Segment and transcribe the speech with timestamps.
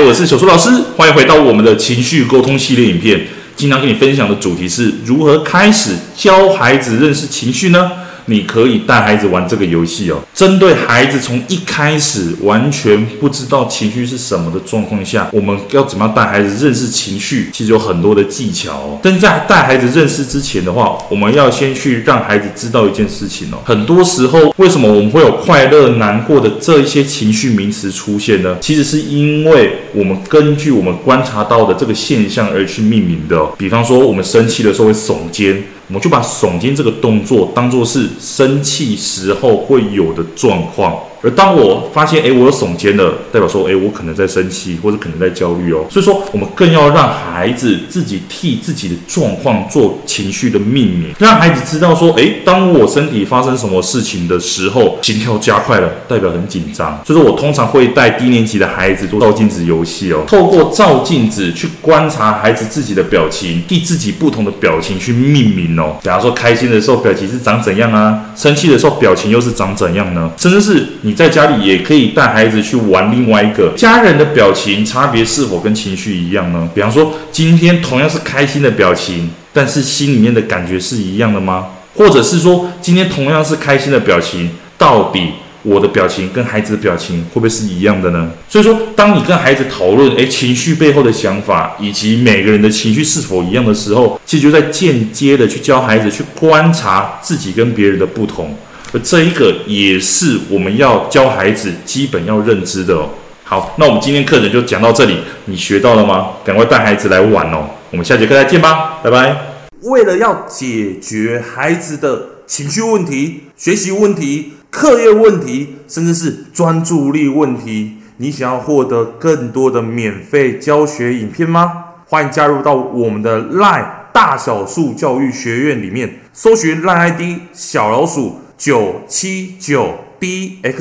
[0.00, 3.26] 我是小苏老师，欢迎回到我们的情绪沟通系列影片。
[3.56, 7.90] 今天跟你分享的主题是如何开始教孩子认识情绪呢？
[8.26, 10.18] 你可以带孩子玩这个游戏哦。
[10.34, 17.50] 针对孩子从一开始完全不知道情绪是什么的状况下，我们要怎么样带孩子认识情绪？
[17.52, 18.98] 其实有很多的技巧哦。
[19.02, 23.58] 但在带孩子认识之前的话，我们要先去让孩子知道一件事情哦。
[23.64, 28.56] 很多时候，为什么我们会有快乐、难过的这一些情绪名词出现呢？
[28.60, 33.40] 其实是因为我们根据我们观察到的这个现象而去命名的。
[33.56, 35.62] 比方说，我们生气的时候会耸肩。
[35.88, 40.98] 我们就把耸肩这个动作当做是生气时候会有的状况。
[41.26, 45.84] 而当我发现，诶，我有耸肩了，代表说，诶，我可能在生气，或者可能在焦虑哦。
[45.90, 57.02] 所以说，我们更要让孩子自己替自己的状况做情绪的命名，让孩子知道说，诶，当我身体发生什么事情的时候，心跳加快了，代表很紧张。
[57.04, 65.96] 所以说我通常会带低年级的孩子做照镜子游戏哦，透过照镜子去观察孩子自己的表情，替自己不同的表情去命名哦。
[66.04, 68.26] 假如说开心的时候表情是长怎样啊？
[68.36, 70.30] 生气的时候表情又是长怎样呢？
[70.36, 71.15] 甚至是你。
[71.16, 76.68] 在家里也可以带孩子去玩另外一个家人的表情差别是否跟情绪一样呢？
[76.74, 81.68] 比方说，今天同样是开心的表情，但是心里面的感觉是一样的吗？
[81.94, 85.30] 或者是说，今天同样是开心的表情，到底
[85.62, 88.30] 我的表情跟孩子的表情会不会是一样的呢？
[88.48, 98.54] 所以说，当你跟孩子讨论诶情绪背后的想法，以及每个人的情绪是否一样的时候，其实就在间接的去教孩子去观察自己跟别人的不同。
[98.98, 103.08] 这一个也是我们要教孩子基本要认知的哦。
[103.44, 106.30] 好，那我们今天课程就讲到这里，你学到了吗？
[106.44, 107.68] 赶快带孩子来玩哦。
[107.90, 109.36] 我们下节课再见吧，拜拜。
[109.82, 121.84] 为了要解决孩子的情绪问题、学习问题、课业问题，甚至是专注力问题，你想要获得更多的免费教学影片吗？
[122.08, 128.40] 欢迎加入到我们的赖大小树教育学院里面，搜寻赖 ID 小老鼠。
[128.56, 130.80] 九七九 dxwrf，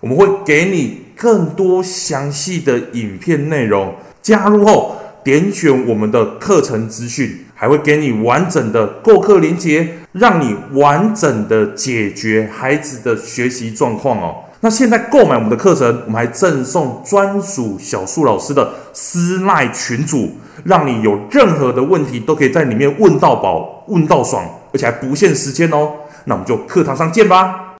[0.00, 3.94] 我们会给你更多详细的影片内容。
[4.20, 14.42] 加入后，点选我们的课程资讯，还会给你完整的购课链接，让你完整的解决孩子的学习状况哦。
[14.60, 20.30] 那现在购买我们的课程，我们还赠送专属小树老师的私赖群组，
[20.64, 24.44] 让你有任何的问题都可以在里面问到宝、问到爽。
[24.76, 25.94] 而且还不限时间哦，
[26.24, 27.65] 那我们就课堂上见吧。